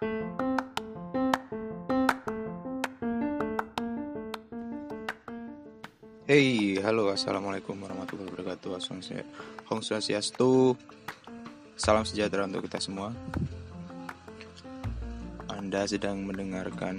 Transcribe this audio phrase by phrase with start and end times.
[0.00, 0.08] Hey,
[6.80, 8.80] halo, assalamualaikum warahmatullahi wabarakatuh.
[9.68, 10.72] Hong Swastiastu.
[11.76, 13.12] Salam sejahtera untuk kita semua.
[15.52, 16.96] Anda sedang mendengarkan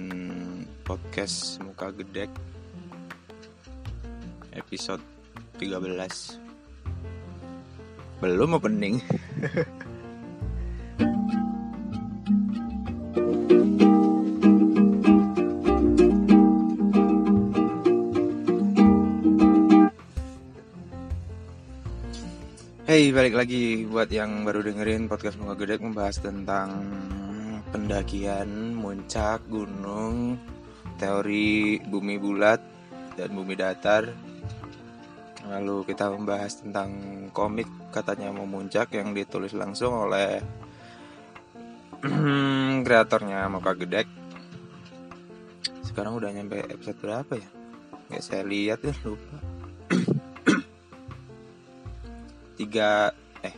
[0.86, 2.30] podcast Muka Gedek
[4.54, 5.02] episode
[5.58, 6.38] 13.
[8.22, 9.02] Belum opening.
[23.22, 26.74] balik lagi buat yang baru dengerin podcast Muka Gedek membahas tentang
[27.70, 30.34] pendakian, muncak, gunung,
[30.98, 32.58] teori bumi bulat
[33.14, 34.10] dan bumi datar.
[35.46, 36.90] Lalu kita membahas tentang
[37.30, 40.42] komik katanya mau muncak yang ditulis langsung oleh
[42.90, 44.10] kreatornya Muka Gedek.
[45.86, 47.46] Sekarang udah nyampe episode berapa ya?
[48.10, 49.51] Nggak saya lihat ya, lupa
[52.62, 53.10] tiga
[53.42, 53.54] eh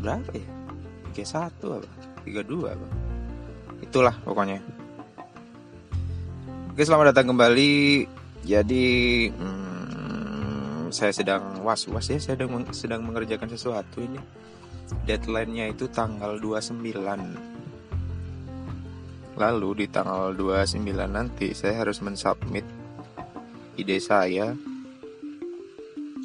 [0.00, 0.48] berapa ya?
[1.12, 1.88] tiga satu apa?
[2.24, 2.88] tiga dua apa?
[3.84, 4.64] Itulah pokoknya.
[6.72, 8.08] Oke selamat datang kembali.
[8.48, 8.86] Jadi
[9.28, 14.16] hmm, saya sedang was was ya saya sedang sedang mengerjakan sesuatu ini.
[15.04, 16.80] Deadline-nya itu tanggal 29
[19.38, 22.66] lalu di tanggal 29 nanti saya harus mensubmit
[23.78, 24.56] ide saya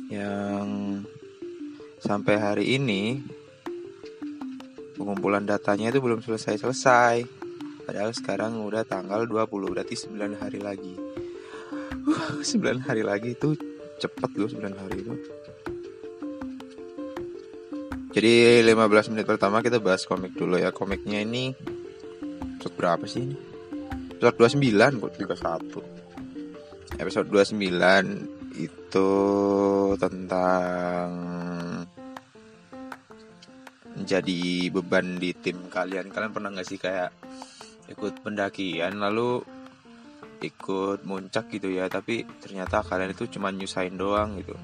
[0.09, 0.82] yang
[2.03, 3.23] sampai hari ini
[4.99, 7.23] pengumpulan datanya itu belum selesai-selesai.
[7.83, 10.95] Padahal sekarang udah tanggal 20, berarti 9 hari lagi.
[12.03, 13.55] Uh, 9 hari lagi itu
[14.03, 15.15] cepet loh 9 hari itu.
[18.13, 20.69] Jadi 15 menit pertama kita bahas komik dulu ya.
[20.75, 21.55] Komiknya ini
[22.59, 23.35] episode berapa sih ini?
[24.23, 27.01] Episode 29 kok 31.
[27.01, 29.09] Episode 29 itu
[29.97, 31.32] tentang
[34.03, 36.11] menjadi beban di tim kalian.
[36.11, 37.15] Kalian pernah nggak sih kayak
[37.87, 39.39] ikut pendakian lalu
[40.43, 44.59] ikut muncak gitu ya tapi ternyata kalian itu cuma nyusahin doang gitu.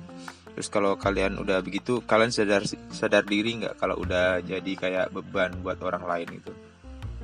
[0.59, 5.55] Terus kalau kalian udah begitu kalian sadar sadar diri nggak kalau udah jadi kayak beban
[5.63, 6.51] buat orang lain itu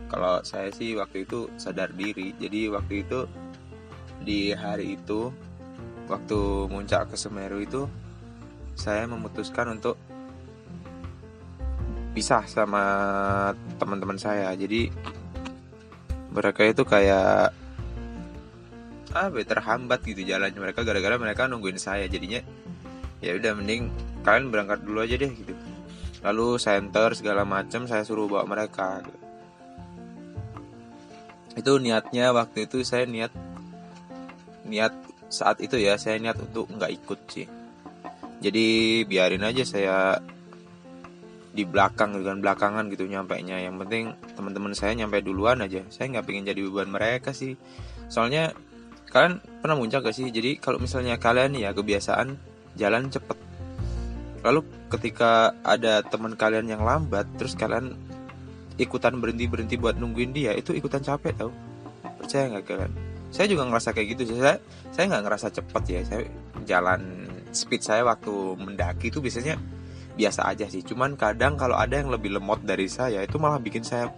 [0.07, 2.31] kalau saya sih waktu itu sadar diri.
[2.39, 3.27] Jadi waktu itu
[4.23, 5.33] di hari itu
[6.07, 6.39] waktu
[6.71, 7.89] muncak ke Semeru itu
[8.77, 9.99] saya memutuskan untuk
[12.15, 12.83] pisah sama
[13.75, 14.47] teman-teman saya.
[14.55, 14.87] Jadi
[16.31, 17.51] mereka itu kayak
[19.15, 20.55] apa ya, terhambat gitu jalannya.
[20.55, 22.07] Mereka gara-gara mereka nungguin saya.
[22.07, 22.39] Jadinya
[23.19, 23.91] ya udah mending
[24.23, 25.51] kalian berangkat dulu aja deh gitu.
[26.23, 29.19] Lalu center segala macam saya suruh bawa mereka gitu.
[31.55, 33.31] itu niatnya waktu itu saya niat
[34.67, 34.91] niat
[35.31, 37.47] saat itu ya saya niat untuk nggak ikut sih.
[38.43, 40.19] Jadi biarin aja saya
[41.55, 45.87] di belakang dengan belakangan gitu nyampe nya yang penting teman-teman saya nyampe duluan aja.
[45.87, 47.55] Saya nggak pengen jadi beban mereka sih.
[48.11, 48.51] Soalnya
[49.07, 50.27] kalian pernah muncak gak sih?
[50.27, 52.35] Jadi kalau misalnya kalian ya kebiasaan
[52.75, 53.39] jalan cepet.
[54.43, 54.61] Lalu
[54.91, 57.95] ketika ada teman kalian yang lambat terus kalian
[58.75, 61.55] ikutan berhenti berhenti buat nungguin dia itu ikutan capek tau.
[62.19, 62.91] Percaya nggak kalian?
[63.31, 64.59] Saya juga ngerasa kayak gitu saya
[64.91, 66.01] saya nggak ngerasa cepet ya.
[66.03, 66.21] Saya
[66.67, 67.01] jalan
[67.55, 69.55] speed saya waktu mendaki itu biasanya
[70.15, 70.81] biasa aja sih.
[70.81, 74.09] Cuman kadang kalau ada yang lebih lemot dari saya itu malah bikin saya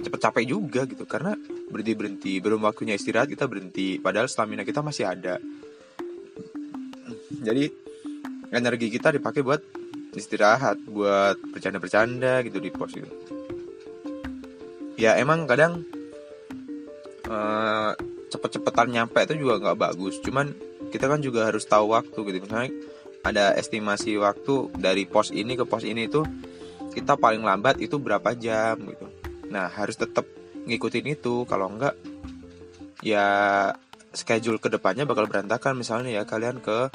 [0.00, 1.04] cepet capek juga gitu.
[1.04, 1.36] Karena
[1.70, 4.00] berhenti berhenti belum waktunya istirahat kita berhenti.
[4.00, 5.38] Padahal stamina kita masih ada.
[7.44, 7.68] Jadi
[8.50, 9.62] energi kita dipakai buat
[10.16, 13.36] istirahat buat bercanda-bercanda gitu di pos itu
[14.96, 15.84] ya emang kadang
[17.28, 17.92] uh,
[18.32, 20.18] cepet-cepetan nyampe itu juga nggak bagus.
[20.24, 20.56] Cuman
[20.90, 22.38] kita kan juga harus tahu waktu gitu.
[22.42, 22.72] Misalnya
[23.26, 26.22] ada estimasi waktu dari pos ini ke pos ini itu
[26.94, 29.06] kita paling lambat itu berapa jam gitu.
[29.50, 30.24] Nah harus tetap
[30.66, 31.98] ngikutin itu kalau enggak
[33.02, 33.26] ya
[34.14, 36.88] schedule ke depannya bakal berantakan misalnya ya kalian ke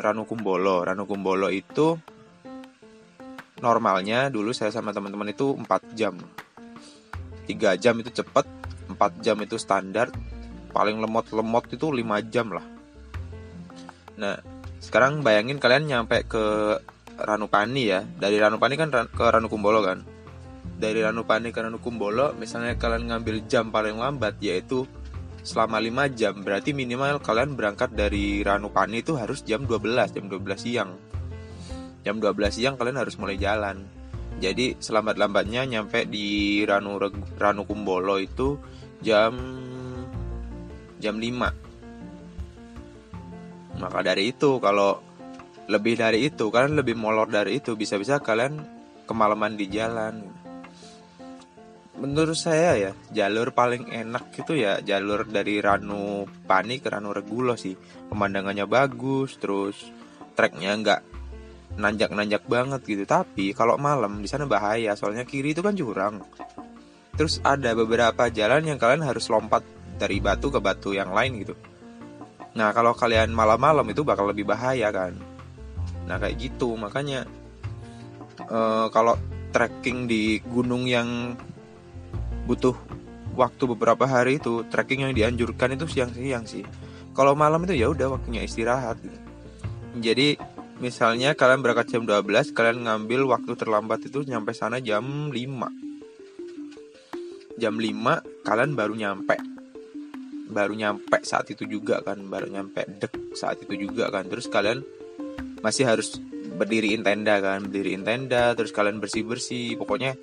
[0.00, 0.84] Ranukumbolo.
[0.84, 1.96] Ranukumbolo itu
[3.60, 6.16] normalnya dulu saya sama teman-teman itu 4 jam.
[7.44, 8.46] 3 jam itu cepet,
[8.88, 10.08] 4 jam itu standar,
[10.72, 12.64] paling lemot-lemot itu 5 jam lah.
[14.16, 14.40] Nah,
[14.80, 16.76] sekarang bayangin kalian nyampe ke
[17.20, 18.00] Ranupani ya.
[18.00, 20.00] Dari Ranupani kan ke Ranukumbolo kan?
[20.80, 24.88] Dari Ranupani ke Ranukumbolo misalnya kalian ngambil jam paling lambat yaitu
[25.44, 26.34] selama 5 jam.
[26.40, 30.90] Berarti minimal kalian berangkat dari Ranupani itu harus jam 12 jam 12 siang.
[32.00, 33.84] Jam 12 siang kalian harus mulai jalan.
[34.40, 36.96] Jadi selambat-lambatnya nyampe di Ranu
[37.36, 38.56] Ranu Kumbolo itu
[39.04, 39.36] jam
[40.96, 41.59] jam 5
[43.80, 45.00] maka dari itu kalau
[45.70, 48.60] lebih dari itu kalian lebih molor dari itu bisa-bisa kalian
[49.06, 50.22] kemalaman di jalan.
[52.00, 57.54] Menurut saya ya jalur paling enak itu ya jalur dari Ranu Pani ke Ranu Regulo
[57.54, 57.76] sih.
[58.08, 59.76] Pemandangannya bagus terus
[60.32, 61.00] treknya nggak
[61.76, 63.04] nanjak-nanjak banget gitu.
[63.04, 66.24] Tapi kalau malam di sana bahaya soalnya kiri itu kan jurang.
[67.14, 69.60] Terus ada beberapa jalan yang kalian harus lompat
[70.00, 71.54] dari batu ke batu yang lain gitu.
[72.54, 75.14] Nah kalau kalian malam-malam itu bakal lebih bahaya kan.
[76.10, 77.26] Nah kayak gitu makanya
[78.50, 79.14] uh, kalau
[79.54, 81.38] trekking di gunung yang
[82.46, 82.74] butuh
[83.38, 86.66] waktu beberapa hari itu trekking yang dianjurkan itu siang-siang sih.
[87.14, 88.98] Kalau malam itu ya udah waktunya istirahat.
[89.02, 89.18] Gitu.
[89.98, 90.38] Jadi
[90.78, 95.34] misalnya kalian berangkat jam 12, kalian ngambil waktu terlambat itu nyampe sana jam 5.
[97.58, 99.59] Jam 5 kalian baru nyampe
[100.50, 104.26] baru nyampe saat itu juga kan baru nyampe dek saat itu juga kan.
[104.26, 104.82] Terus kalian
[105.62, 106.18] masih harus
[106.60, 110.16] berdiriin tenda kan berdiriin tenda terus kalian bersih bersih pokoknya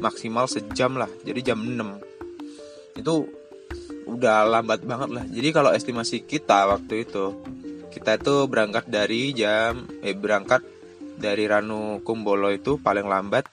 [0.00, 3.28] maksimal sejam lah jadi jam 6 itu
[4.04, 5.24] udah lambat banget lah.
[5.24, 7.40] Jadi kalau estimasi kita waktu itu
[7.92, 10.64] kita itu berangkat dari jam eh berangkat
[11.16, 13.44] dari Ranu Kumbolo itu paling lambat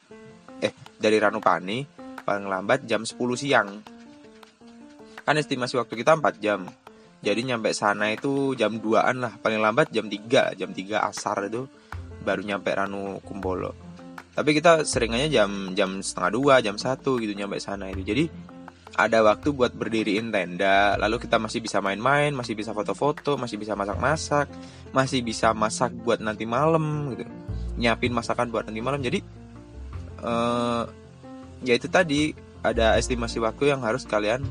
[0.64, 1.84] eh dari Ranu Pani
[2.24, 3.70] paling lambat jam 10 siang
[5.30, 6.66] kan estimasi waktu kita 4 jam.
[7.22, 9.38] Jadi nyampe sana itu jam 2an lah.
[9.38, 11.70] Paling lambat jam 3 jam 3 asar itu
[12.26, 13.78] baru nyampe Ranu Kumbolo.
[14.34, 18.02] Tapi kita seringannya jam jam setengah dua jam satu gitu nyampe sana itu.
[18.02, 18.26] Jadi
[18.98, 23.78] ada waktu buat berdiriin tenda lalu kita masih bisa main-main masih bisa foto-foto masih bisa
[23.78, 24.50] masak-masak
[24.90, 27.30] masih bisa masak buat nanti malam gitu.
[27.78, 29.04] Nyiapin masakan buat nanti malam.
[29.04, 29.22] Jadi
[30.26, 30.90] uh,
[31.62, 32.34] ya itu tadi
[32.66, 34.44] ada estimasi waktu yang harus kalian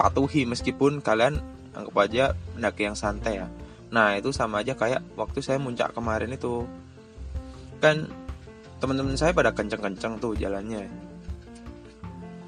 [0.00, 1.36] patuhi meskipun kalian
[1.76, 2.24] anggap aja
[2.56, 3.46] mendaki yang santai ya.
[3.92, 6.64] Nah itu sama aja kayak waktu saya muncak kemarin itu.
[7.84, 8.08] Kan
[8.80, 10.88] teman-teman saya pada kenceng-kenceng tuh jalannya.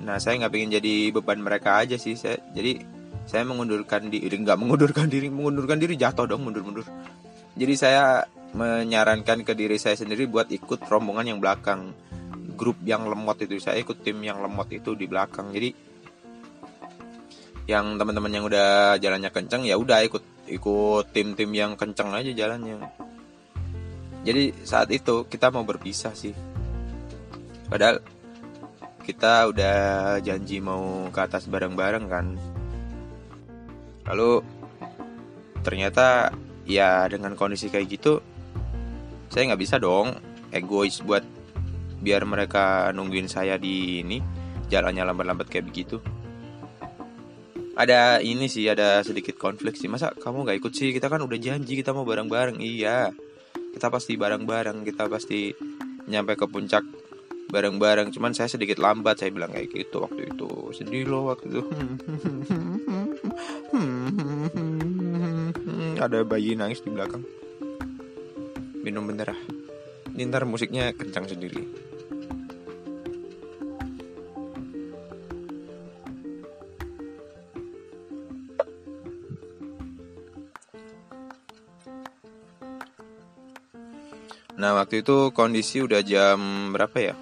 [0.01, 2.81] Nah saya nggak pengen jadi beban mereka aja sih saya jadi
[3.29, 6.89] saya mengundurkan diri nggak mengundurkan diri mengundurkan diri jatuh dong mundur-mundur.
[7.53, 8.25] Jadi saya
[8.57, 11.93] menyarankan ke diri saya sendiri buat ikut rombongan yang belakang.
[12.57, 15.53] Grup yang lemot itu saya ikut tim yang lemot itu di belakang.
[15.53, 15.92] Jadi
[17.73, 20.21] yang teman-teman yang udah jalannya kenceng ya udah ikut
[20.53, 22.85] ikut tim-tim yang kenceng aja jalannya.
[24.23, 26.37] Jadi saat itu kita mau berpisah sih.
[27.73, 28.05] Padahal
[29.03, 29.79] kita udah
[30.21, 32.27] janji mau ke atas bareng-bareng kan.
[34.05, 34.45] Lalu
[35.65, 36.31] ternyata
[36.69, 38.19] ya dengan kondisi kayak gitu
[39.31, 40.15] saya nggak bisa dong
[40.51, 41.25] egois buat
[42.03, 44.19] biar mereka nungguin saya di ini
[44.67, 46.03] jalannya lambat-lambat kayak begitu
[47.73, 49.89] ada ini sih ada sedikit konflik sih.
[49.89, 50.93] Masa kamu nggak ikut sih?
[50.93, 52.61] Kita kan udah janji kita mau bareng-bareng.
[52.61, 53.13] Iya.
[53.73, 55.57] Kita pasti bareng-bareng kita pasti
[56.09, 56.85] nyampe ke puncak
[57.49, 58.13] bareng-bareng.
[58.13, 60.49] Cuman saya sedikit lambat saya bilang kayak gitu waktu itu.
[60.77, 61.63] Sedih loh waktu itu.
[66.03, 67.25] Ada bayi nangis di belakang.
[68.85, 69.41] Minum bener ah.
[70.13, 71.92] Ini ntar musiknya kencang sendiri
[84.63, 87.15] Nah waktu itu kondisi udah jam berapa ya?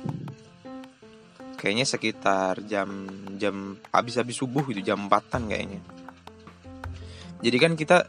[1.57, 3.09] Kayaknya sekitar jam
[3.41, 5.81] jam habis-habis subuh gitu jam empatan kayaknya.
[7.41, 8.05] Jadi kan kita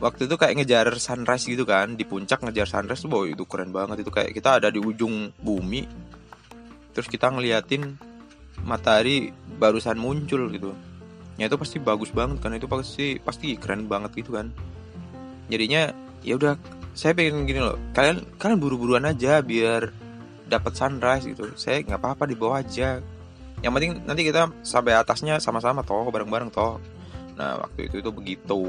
[0.00, 4.00] waktu itu kayak ngejar sunrise gitu kan di puncak ngejar sunrise tuh itu keren banget
[4.00, 5.86] itu kayak kita ada di ujung bumi
[6.92, 7.94] terus kita ngeliatin
[8.66, 10.74] matahari barusan muncul gitu
[11.40, 14.50] ya itu pasti bagus banget kan itu pasti pasti keren banget gitu kan
[15.48, 15.94] jadinya
[16.26, 16.54] ya udah
[16.94, 19.90] saya pengen gini loh kalian kalian buru-buruan aja biar
[20.46, 21.50] dapat sunrise gitu.
[21.58, 23.02] Saya nggak apa-apa di bawah aja.
[23.58, 26.78] Yang penting nanti kita sampai atasnya sama-sama toh bareng-bareng toh.
[27.34, 28.62] Nah waktu itu itu begitu.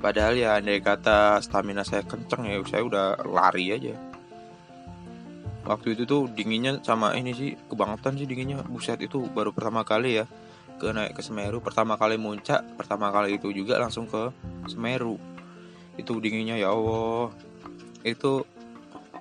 [0.00, 3.94] Padahal ya andai kata stamina saya kenceng ya saya udah lari aja.
[5.64, 8.64] Waktu itu tuh dinginnya sama ini sih kebangetan sih dinginnya.
[8.64, 10.24] Buset itu baru pertama kali ya
[10.80, 11.60] ke naik ke Semeru.
[11.60, 14.32] Pertama kali muncak pertama kali itu juga langsung ke
[14.68, 15.33] Semeru
[15.98, 17.30] itu dinginnya ya Allah.
[18.02, 18.44] Itu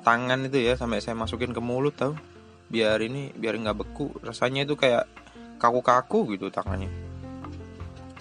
[0.04, 2.14] tangan itu ya sampai saya masukin ke mulut tau.
[2.70, 4.12] Biar ini biar nggak beku.
[4.22, 5.06] Rasanya itu kayak
[5.62, 6.90] kaku-kaku gitu tangannya.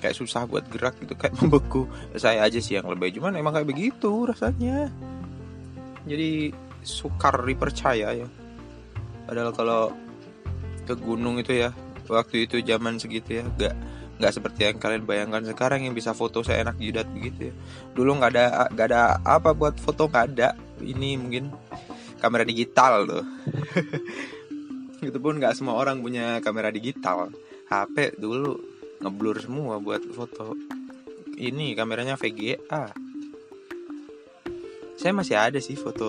[0.02, 1.88] Kayak susah buat gerak gitu kayak membeku.
[2.18, 4.92] Saya aja sih yang lebih cuman emang kayak begitu rasanya.
[6.06, 8.28] Jadi sukar dipercaya ya.
[9.26, 9.82] Padahal kalau
[10.82, 11.70] ke gunung itu ya
[12.10, 13.74] waktu itu zaman segitu ya gak
[14.20, 17.54] nggak seperti yang kalian bayangkan sekarang yang bisa foto saya enak jidat begitu ya.
[17.96, 21.52] Dulu nggak ada nggak ada apa buat foto nggak ada ini mungkin
[22.18, 23.24] kamera digital tuh.
[25.08, 27.32] Itu pun nggak semua orang punya kamera digital.
[27.66, 28.58] HP dulu
[29.02, 30.54] ngeblur semua buat foto.
[31.32, 33.12] Ini kameranya VGA
[35.02, 36.06] saya masih ada sih foto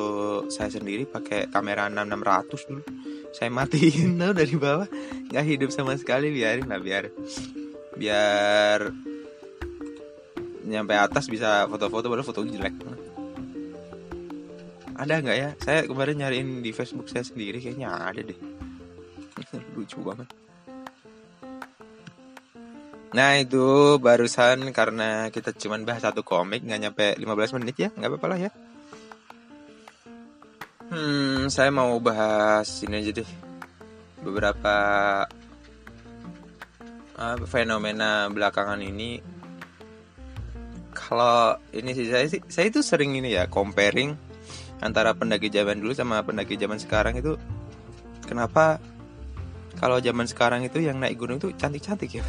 [0.53, 2.83] saya sendiri pakai kamera 6600 dulu.
[3.33, 4.13] Saya matiin.
[4.21, 4.85] Tuh dari bawah.
[5.33, 7.09] Nggak hidup sama sekali biarin lah biar
[7.97, 8.93] biar
[10.63, 12.73] nyampe atas bisa foto-foto baru foto jelek.
[14.93, 15.49] Ada nggak ya?
[15.59, 18.39] Saya kemarin nyariin di Facebook saya sendiri kayaknya ada deh.
[19.75, 20.29] Lucu banget.
[23.13, 28.09] Nah itu barusan karena kita cuman bahas satu komik nggak nyampe 15 menit ya nggak
[28.09, 28.51] apa-apa lah ya.
[30.89, 33.29] Hmm saya mau bahas ini aja deh.
[34.23, 34.75] Beberapa
[37.17, 39.21] uh, fenomena belakangan ini.
[40.93, 44.13] Kalau ini sih saya sih saya itu sering ini ya comparing
[44.83, 47.39] antara pendaki zaman dulu sama pendaki zaman sekarang itu
[48.27, 48.83] kenapa
[49.79, 52.23] kalau zaman sekarang itu yang naik gunung itu cantik-cantik ya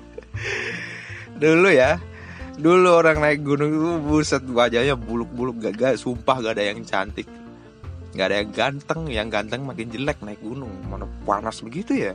[1.42, 2.02] dulu ya
[2.60, 7.30] dulu orang naik gunung itu buset wajahnya buluk-buluk gak, gak sumpah gak ada yang cantik
[8.12, 12.12] gak ada yang ganteng yang ganteng makin jelek naik gunung mana panas begitu ya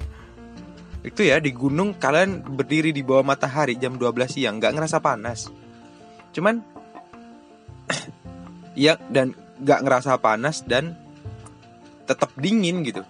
[1.05, 5.53] itu ya di gunung kalian berdiri di bawah matahari jam 12 siang gak ngerasa panas.
[6.33, 6.65] Cuman
[8.73, 10.97] ya dan gak ngerasa panas dan
[12.09, 13.05] tetap dingin gitu.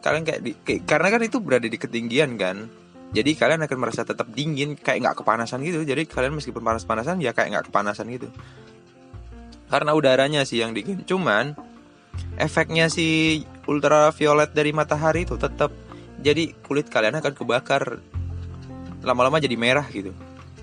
[0.00, 2.70] Kalian kayak, di, kayak karena kan itu berada di ketinggian kan.
[3.10, 5.82] Jadi kalian akan merasa tetap dingin kayak nggak kepanasan gitu.
[5.82, 8.30] Jadi kalian meskipun panas-panasan ya kayak nggak kepanasan gitu.
[9.66, 11.02] Karena udaranya sih yang dingin.
[11.02, 11.58] Cuman
[12.38, 15.74] efeknya si ultraviolet dari matahari itu tetap
[16.20, 18.00] jadi kulit kalian akan kebakar.
[19.00, 20.12] Lama-lama jadi merah gitu.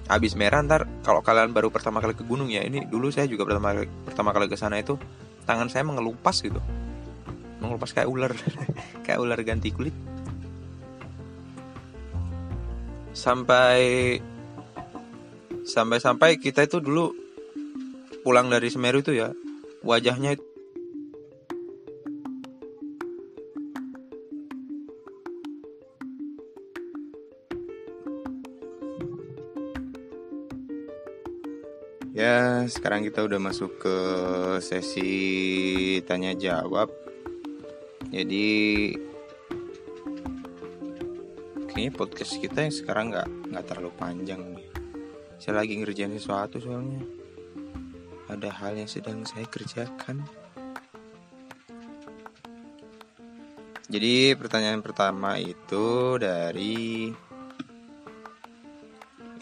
[0.08, 3.44] Habis merah ntar kalau kalian baru pertama kali ke gunung ya ini dulu saya juga
[3.44, 4.96] pertama kali, pertama kali ke sana itu
[5.44, 6.62] tangan saya mengelupas gitu.
[7.60, 8.32] Mengelupas kayak ular
[9.06, 9.96] kayak ular ganti kulit.
[13.18, 13.82] Sampai
[15.68, 17.12] sampai sampai kita itu dulu
[18.24, 19.34] pulang dari Semeru itu ya
[19.84, 20.40] wajahnya
[32.18, 33.98] Ya, sekarang kita udah masuk ke
[34.58, 35.14] sesi
[36.02, 36.90] tanya jawab.
[38.10, 38.90] Jadi
[41.70, 44.66] kayaknya podcast kita yang sekarang nggak nggak terlalu panjang nih.
[45.38, 47.06] Saya lagi ngerjain sesuatu soalnya.
[48.34, 50.26] Ada hal yang sedang saya kerjakan.
[53.94, 57.14] Jadi pertanyaan pertama itu dari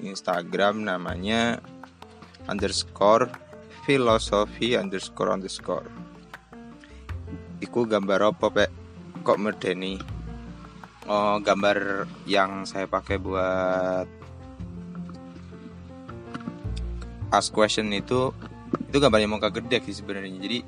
[0.03, 1.71] Instagram namanya
[2.49, 3.29] underscore
[3.85, 5.87] filosofi underscore underscore.
[7.61, 8.65] Iku gambar apa pe
[9.21, 9.97] kok medeni?
[11.05, 14.09] Oh gambar yang saya pakai buat
[17.29, 18.33] ask question itu
[18.89, 20.37] itu gambarnya muka gede sih sebenarnya.
[20.41, 20.59] Jadi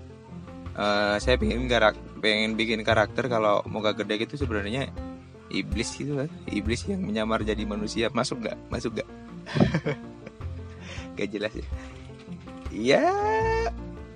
[0.77, 4.89] uh, saya pengen garak pengen bikin karakter kalau muka gede itu sebenarnya
[5.49, 6.29] iblis gitu lah.
[6.45, 8.13] Iblis yang menyamar jadi manusia.
[8.13, 9.09] Masuk gak masuk gak
[11.17, 11.67] gak jelas ya.
[12.71, 13.05] Ya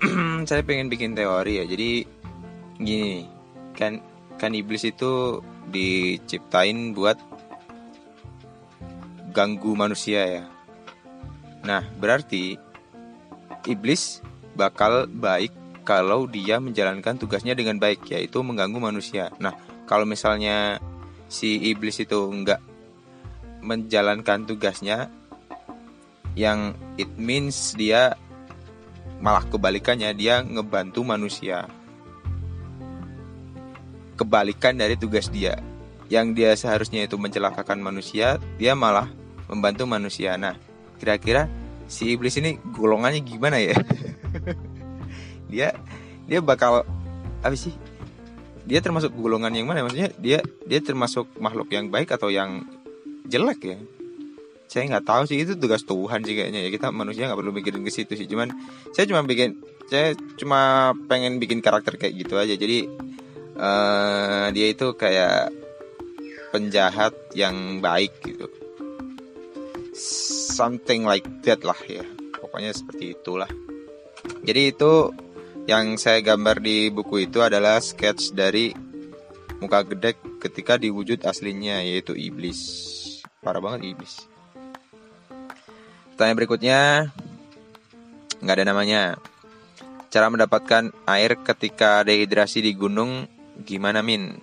[0.50, 1.66] saya pengen bikin teori ya.
[1.66, 2.06] Jadi
[2.78, 3.26] gini.
[3.74, 4.06] Kan
[4.38, 7.18] kan iblis itu diciptain buat
[9.34, 10.46] ganggu manusia ya.
[11.66, 12.58] Nah berarti
[13.66, 14.22] iblis
[14.58, 19.34] bakal baik kalau dia menjalankan tugasnya dengan baik yaitu mengganggu manusia.
[19.42, 19.56] Nah
[19.90, 20.78] kalau misalnya
[21.32, 22.60] si iblis itu enggak
[23.62, 25.14] menjalankan tugasnya
[26.38, 28.16] yang it means dia
[29.22, 31.70] malah kebalikannya dia ngebantu manusia
[34.22, 35.58] kebalikan dari tugas dia.
[36.06, 39.10] Yang dia seharusnya itu mencelakakan manusia, dia malah
[39.50, 40.38] membantu manusia.
[40.38, 40.54] Nah,
[41.02, 41.50] kira-kira
[41.90, 43.74] si iblis ini golongannya gimana ya?
[45.52, 45.74] dia
[46.30, 46.86] dia bakal
[47.42, 47.74] apa sih?
[48.70, 49.82] Dia termasuk golongan yang mana?
[49.82, 52.62] Maksudnya dia dia termasuk makhluk yang baik atau yang
[53.26, 53.80] jelek ya?
[54.72, 57.84] Saya nggak tahu sih itu tugas Tuhan sih kayaknya ya kita manusia nggak perlu mikirin
[57.84, 58.24] ke situ sih.
[58.24, 58.56] Cuman
[58.96, 59.60] saya cuma bikin
[59.92, 62.56] saya cuma pengen bikin karakter kayak gitu aja.
[62.56, 62.88] Jadi
[63.60, 65.52] uh, dia itu kayak
[66.56, 68.48] penjahat yang baik gitu
[70.56, 72.04] something like that lah ya
[72.36, 73.48] pokoknya seperti itulah
[74.44, 75.16] jadi itu
[75.70, 78.74] yang saya gambar di buku itu adalah sketch dari
[79.62, 82.58] muka gedek ketika diwujud aslinya yaitu iblis.
[83.46, 84.31] Parah banget iblis.
[86.22, 86.80] Pertanyaan berikutnya
[88.46, 89.18] nggak ada namanya.
[90.14, 93.26] Cara mendapatkan air ketika dehidrasi di gunung
[93.66, 94.38] gimana Min?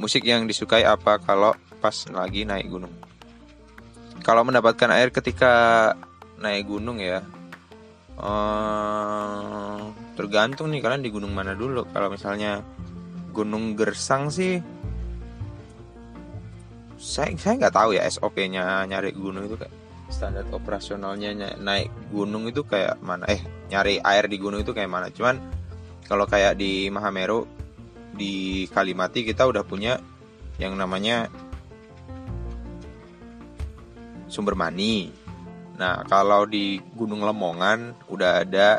[0.00, 2.88] Musik yang disukai apa kalau pas lagi naik gunung?
[4.24, 5.92] Kalau mendapatkan air ketika
[6.40, 7.20] naik gunung ya,
[8.16, 11.84] uh, tergantung nih kalian di gunung mana dulu.
[11.92, 12.64] Kalau misalnya
[13.28, 14.56] gunung Gersang sih,
[16.96, 22.62] saya saya nggak tahu ya SOP-nya nyari gunung itu kayak standar operasionalnya naik gunung itu
[22.62, 23.40] kayak mana eh
[23.72, 25.08] nyari air di gunung itu kayak mana.
[25.10, 25.40] Cuman
[26.04, 27.48] kalau kayak di Mahameru
[28.14, 29.98] di Kalimati kita udah punya
[30.60, 31.26] yang namanya
[34.30, 35.10] sumber mani.
[35.74, 38.78] Nah kalau di Gunung Lemongan udah ada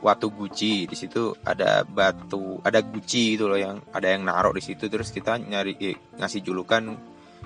[0.00, 0.86] Watu Guci.
[0.86, 4.86] Di situ ada batu ada guci itu loh yang ada yang naruh di situ.
[4.86, 6.94] Terus kita nyari eh, ngasih julukan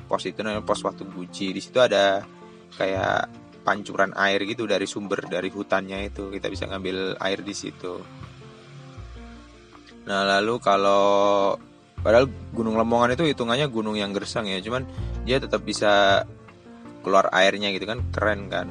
[0.04, 1.50] pos itu namanya pos Watu Guci.
[1.56, 2.22] Di situ ada
[2.76, 3.30] kayak
[3.64, 7.98] pancuran air gitu dari sumber dari hutannya itu kita bisa ngambil air di situ.
[10.04, 11.56] Nah lalu kalau
[12.04, 14.84] padahal Gunung Lemongan itu hitungannya gunung yang gersang ya, cuman
[15.24, 16.24] dia tetap bisa
[17.00, 18.68] keluar airnya gitu kan keren kan.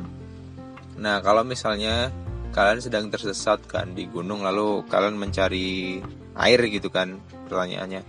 [1.01, 2.13] Nah kalau misalnya
[2.53, 5.97] kalian sedang tersesat kan di gunung lalu kalian mencari
[6.37, 7.17] air gitu kan
[7.49, 8.05] pertanyaannya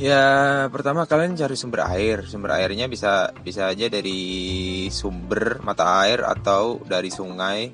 [0.00, 0.24] Ya
[0.72, 2.24] pertama kalian cari sumber air.
[2.24, 7.68] Sumber airnya bisa bisa aja dari sumber mata air Atau dari sungai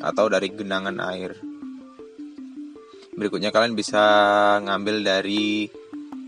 [0.00, 1.36] Atau dari genangan air.
[3.14, 4.02] Berikutnya kalian bisa
[4.64, 5.68] ngambil dari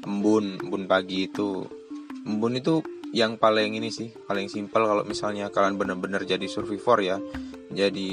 [0.04, 1.64] embun Embun pagi itu.
[2.28, 2.84] Embun itu
[3.16, 7.16] yang paling ini sih Paling simpel kalau misalnya kalian benar-benar jadi survivor ya.
[7.72, 8.10] Jadi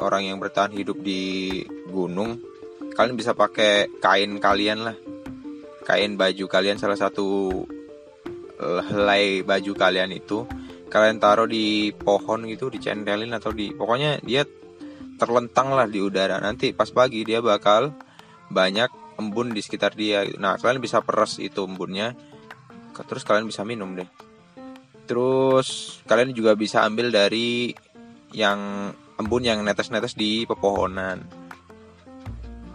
[0.00, 1.60] orang yang bertahan hidup di
[1.92, 2.40] gunung
[2.96, 4.96] Kalian bisa pakai kain kalian lah
[5.82, 7.50] kain baju kalian salah satu
[8.62, 10.46] helai baju kalian itu
[10.86, 14.44] kalian taruh di pohon gitu dicentelin atau di pokoknya dia
[15.16, 16.42] terlentang lah di udara.
[16.42, 17.94] Nanti pas pagi dia bakal
[18.52, 20.26] banyak embun di sekitar dia.
[20.36, 22.12] Nah kalian bisa peras itu embunnya.
[22.92, 24.10] Terus kalian bisa minum deh.
[25.08, 27.72] Terus kalian juga bisa ambil dari
[28.36, 31.24] yang embun yang netes-netes di pepohonan.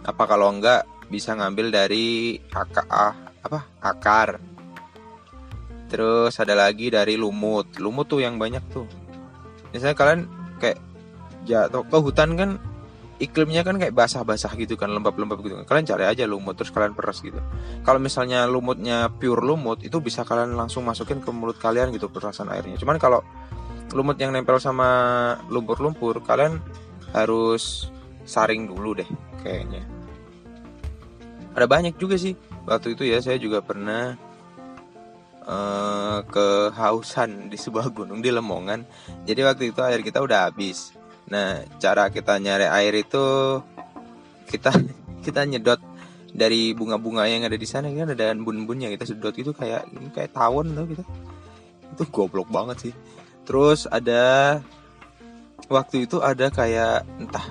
[0.02, 3.06] Apa kalau enggak bisa ngambil dari AKA
[3.44, 4.58] apa akar
[5.88, 7.80] terus ada lagi dari lumut.
[7.80, 8.84] Lumut tuh yang banyak tuh.
[9.72, 10.20] Misalnya kalian
[10.60, 10.78] kayak
[11.48, 12.50] jatuh ke hutan kan
[13.18, 15.64] iklimnya kan kayak basah-basah gitu kan lembab-lembab gitu kan.
[15.64, 17.40] Kalian cari aja lumut terus kalian peras gitu.
[17.82, 22.52] Kalau misalnya lumutnya pure lumut itu bisa kalian langsung masukin ke mulut kalian gitu perasan
[22.52, 22.76] airnya.
[22.76, 23.24] Cuman kalau
[23.96, 26.60] lumut yang nempel sama lumpur-lumpur kalian
[27.16, 27.88] harus
[28.28, 29.08] saring dulu deh
[29.40, 29.97] kayaknya
[31.58, 32.38] ada banyak juga sih.
[32.64, 34.14] Waktu itu ya saya juga pernah
[35.44, 38.84] uh, kehausan di sebuah gunung di Lemongan.
[39.26, 40.94] Jadi waktu itu air kita udah habis.
[41.28, 43.24] Nah cara kita nyari air itu
[44.48, 44.72] kita
[45.26, 45.80] kita nyedot
[46.28, 50.76] dari bunga-bunga yang ada di sana kan ada embun-embunnya kita sedot itu kayak kayak tawon
[50.76, 51.02] tuh gitu
[51.96, 52.94] itu goblok banget sih.
[53.48, 54.60] Terus ada
[55.72, 57.48] waktu itu ada kayak entah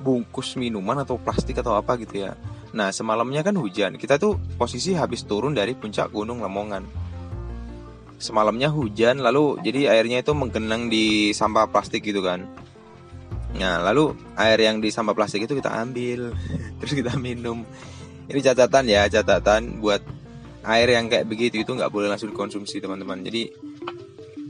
[0.00, 2.32] bungkus minuman atau plastik atau apa gitu ya
[2.78, 3.98] Nah semalamnya kan hujan.
[3.98, 6.86] Kita tuh posisi habis turun dari puncak gunung Lemongan.
[8.22, 12.46] Semalamnya hujan lalu jadi airnya itu menggenang di sampah plastik gitu kan.
[13.58, 16.30] Nah lalu air yang di sampah plastik itu kita ambil
[16.78, 17.66] Terus kita minum.
[18.30, 20.06] Ini catatan ya catatan buat
[20.62, 23.26] air yang kayak begitu itu nggak boleh langsung dikonsumsi teman-teman.
[23.26, 23.50] Jadi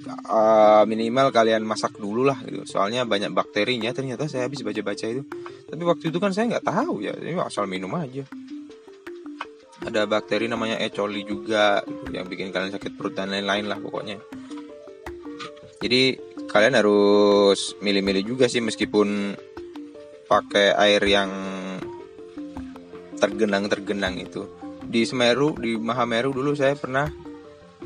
[0.09, 2.64] uh, minimal kalian masak dulu lah gitu.
[2.64, 5.23] Soalnya banyak bakterinya ternyata saya habis baca-baca itu.
[5.68, 8.25] Tapi waktu itu kan saya nggak tahu ya, ini asal minum aja.
[9.85, 10.90] Ada bakteri namanya E.
[10.90, 14.18] coli juga gitu, yang bikin kalian sakit perut dan lain-lain lah pokoknya.
[15.79, 16.18] Jadi
[16.51, 19.38] kalian harus milih-milih juga sih meskipun
[20.27, 21.31] pakai air yang
[23.23, 24.51] tergenang-tergenang itu.
[24.88, 27.07] Di Semeru, di Mahameru dulu saya pernah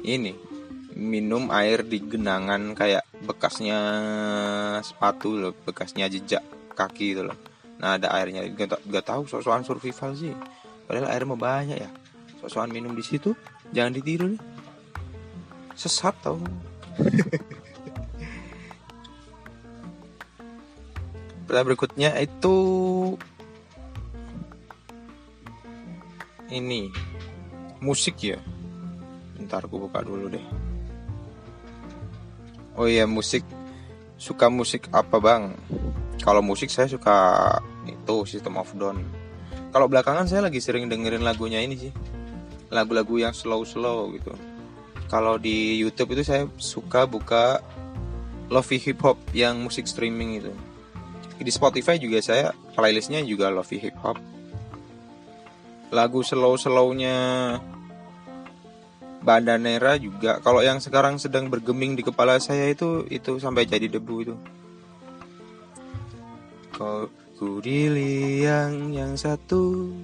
[0.07, 0.52] ini
[0.97, 3.79] minum air di genangan kayak bekasnya
[4.85, 6.43] sepatu loh, bekasnya jejak
[6.77, 7.37] kaki itu loh.
[7.81, 10.35] Nah ada airnya, gak, gak tahu soal survival sih.
[10.87, 11.91] Padahal air mau banyak ya.
[12.51, 13.35] Soal minum di situ,
[13.71, 14.43] jangan ditiru nih.
[15.79, 16.39] Sesat tau.
[21.47, 22.57] Pertanyaan berikutnya itu
[26.53, 26.89] ini
[27.83, 28.39] musik ya.
[29.43, 30.72] Ntar aku buka dulu deh.
[32.77, 33.45] Oh iya musik.
[34.17, 35.57] Suka musik apa bang?
[36.23, 37.19] kalau musik saya suka
[37.85, 39.03] itu System of Down.
[39.75, 41.93] Kalau belakangan saya lagi sering dengerin lagunya ini sih.
[42.71, 44.33] Lagu-lagu yang slow-slow gitu.
[45.11, 47.61] Kalau di YouTube itu saya suka buka
[48.49, 50.53] Lofi Hip Hop yang musik streaming itu.
[51.43, 54.17] Di Spotify juga saya playlistnya juga Lofi Hip Hop.
[55.93, 57.17] Lagu slow-slownya
[59.23, 60.43] Bandanera juga.
[60.43, 64.35] Kalau yang sekarang sedang bergeming di kepala saya itu itu sampai jadi debu itu.
[66.75, 67.07] Kau
[67.39, 67.87] ku di
[68.43, 69.95] yang satu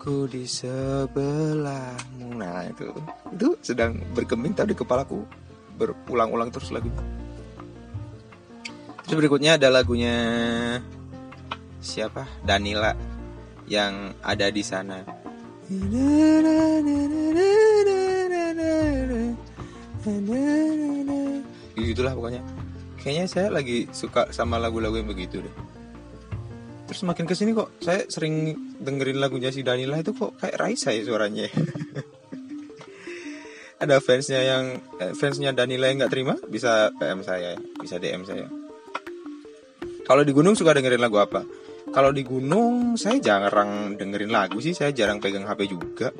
[0.00, 2.32] ku di sebelahmu.
[2.32, 2.88] Nah itu
[3.32, 5.22] itu sedang bergeming tadi di kepalaku.
[5.78, 6.90] Berulang-ulang terus lagu
[9.08, 10.16] terus berikutnya ada lagunya
[11.80, 12.28] siapa?
[12.44, 12.92] Danila
[13.64, 15.00] yang ada di sana
[21.98, 22.46] Gitulah pokoknya.
[23.02, 25.50] Kayaknya saya lagi suka sama lagu-lagu yang begitu deh.
[26.86, 30.94] Terus makin ke sini kok saya sering dengerin lagunya si Danila itu kok kayak Raisa
[30.94, 31.50] ya suaranya.
[33.82, 38.46] Ada fansnya yang eh, fansnya Danila yang nggak terima bisa PM saya, bisa DM saya.
[40.06, 41.42] Kalau di gunung suka dengerin lagu apa?
[41.90, 46.14] Kalau di gunung saya jarang dengerin lagu sih, saya jarang pegang HP juga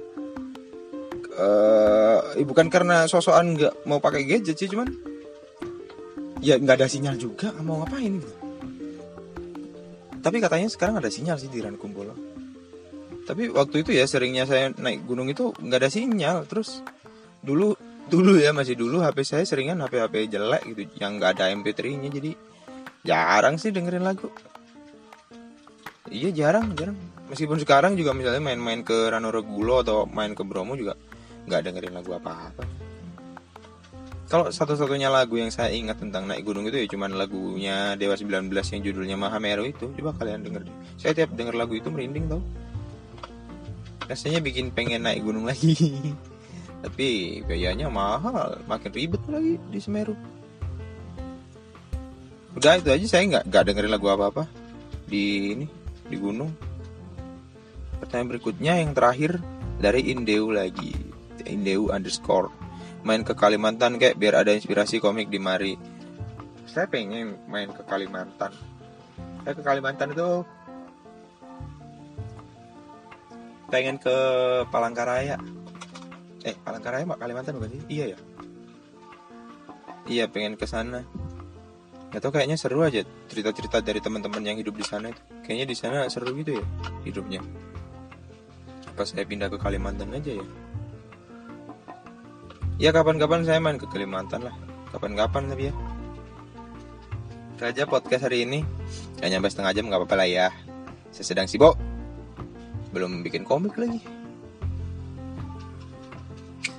[1.38, 5.07] uh, bukan karena sosokan nggak mau pakai gadget sih cuman
[6.44, 7.54] ya nggak ada sinyal juga.
[7.62, 8.48] Mau ngapain gitu
[10.18, 12.12] tapi katanya sekarang ada sinyal sih di Rankumbolo
[13.24, 16.48] tapi waktu itu ya seringnya saya naik gunung itu nggak ada sinyal.
[16.48, 16.80] Terus
[17.44, 17.76] dulu
[18.08, 22.00] dulu ya masih dulu HP saya seringan HP HP jelek gitu yang nggak ada MP3
[22.00, 22.32] nya jadi
[23.04, 24.32] jarang sih dengerin lagu.
[26.08, 26.96] Iya jarang jarang.
[27.28, 30.96] Meskipun sekarang juga misalnya main-main ke Ranorogulo atau main ke Bromo juga
[31.44, 32.77] nggak dengerin lagu apa-apa
[34.28, 38.52] kalau satu-satunya lagu yang saya ingat tentang naik gunung itu ya cuman lagunya Dewa 19
[38.52, 39.88] yang judulnya Mahameru itu.
[39.96, 40.68] Coba kalian denger
[41.00, 42.44] saya tiap denger lagu itu merinding tau.
[44.04, 45.72] Rasanya bikin pengen naik gunung lagi.
[46.84, 48.60] Tapi biayanya mahal.
[48.68, 50.12] Makin ribet lagi di Semeru.
[52.52, 53.06] Udah itu aja.
[53.08, 54.44] Saya nggak nggak dengerin lagu apa-apa.
[55.08, 55.66] Di ini
[56.04, 56.52] di gunung.
[58.04, 59.40] Pertanyaan berikutnya yang terakhir
[59.80, 60.92] dari Indeu lagi.
[61.48, 62.67] Indeu underscore
[63.06, 65.74] main ke Kalimantan kayak biar ada inspirasi komik di mari.
[66.68, 68.52] Saya pengen main ke Kalimantan.
[69.44, 70.44] Saya ke Kalimantan itu
[73.68, 74.16] pengen ke
[74.72, 75.36] Palangkaraya.
[76.42, 77.82] Eh Palangkaraya mak Kalimantan bukan sih?
[77.88, 78.18] Iya ya?
[80.08, 81.04] Iya pengen ke sana.
[82.08, 85.20] Gak tau kayaknya seru aja cerita-cerita dari teman-teman yang hidup di sana itu.
[85.44, 86.64] Kayaknya di sana seru gitu ya
[87.04, 87.44] hidupnya.
[88.96, 90.46] Pas saya pindah ke Kalimantan aja ya
[92.78, 94.54] ya kapan-kapan saya main ke Kalimantan lah
[94.94, 95.74] kapan-kapan tapi ya
[97.58, 98.62] itu aja podcast hari ini
[99.18, 100.46] Gak nyampe setengah jam nggak apa-apa lah ya
[101.10, 101.74] saya sedang sibuk
[102.94, 103.98] belum bikin komik lagi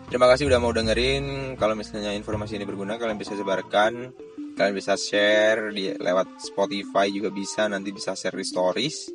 [0.09, 1.53] Terima kasih udah mau dengerin.
[1.53, 4.09] Kalau misalnya informasi ini berguna, kalian bisa sebarkan.
[4.57, 7.69] Kalian bisa share di lewat Spotify juga bisa.
[7.69, 9.13] Nanti bisa share di stories.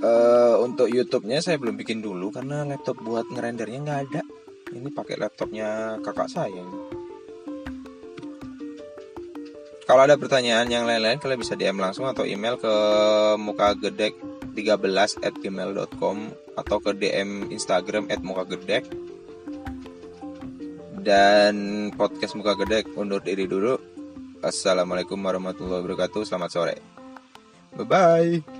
[0.00, 4.22] Uh, untuk YouTube-nya saya belum bikin dulu karena laptop buat ngerendernya nggak ada
[4.74, 6.64] ini pakai laptopnya kakak saya
[9.88, 12.74] kalau ada pertanyaan yang lain-lain kalian bisa DM langsung atau email ke
[13.40, 14.12] muka gedek
[14.52, 16.16] 13 at gmail.com
[16.58, 18.84] atau ke DM Instagram at muka gedek
[21.00, 23.80] dan podcast muka gedek undur diri dulu.
[24.44, 26.26] Assalamualaikum warahmatullahi wabarakatuh.
[26.26, 26.76] Selamat sore.
[27.78, 28.57] Bye bye